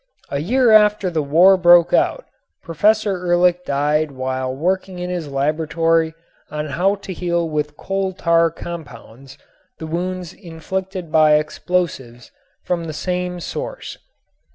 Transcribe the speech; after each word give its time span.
A 0.29 0.39
year 0.39 0.71
after 0.71 1.11
the 1.11 1.21
war 1.21 1.57
broke 1.57 1.93
out 1.93 2.25
Professor 2.63 3.13
Ehrlich 3.23 3.63
died 3.63 4.09
while 4.09 4.51
working 4.51 4.97
in 4.97 5.11
his 5.11 5.27
laboratory 5.29 6.15
on 6.49 6.65
how 6.69 6.95
to 6.95 7.13
heal 7.13 7.47
with 7.47 7.77
coal 7.77 8.11
tar 8.11 8.49
compounds 8.49 9.37
the 9.77 9.85
wounds 9.85 10.33
inflicted 10.33 11.11
by 11.11 11.35
explosives 11.35 12.31
from 12.63 12.85
the 12.85 12.93
same 12.93 13.39
source. 13.39 13.99